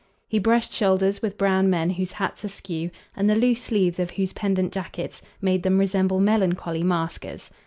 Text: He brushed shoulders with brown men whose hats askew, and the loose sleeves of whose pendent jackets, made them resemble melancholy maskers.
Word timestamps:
He 0.27 0.39
brushed 0.39 0.73
shoulders 0.73 1.21
with 1.21 1.37
brown 1.37 1.69
men 1.69 1.91
whose 1.91 2.13
hats 2.13 2.43
askew, 2.43 2.89
and 3.15 3.29
the 3.29 3.35
loose 3.35 3.61
sleeves 3.61 3.99
of 3.99 4.09
whose 4.09 4.33
pendent 4.33 4.73
jackets, 4.73 5.21
made 5.43 5.61
them 5.61 5.77
resemble 5.77 6.19
melancholy 6.19 6.81
maskers. 6.81 7.51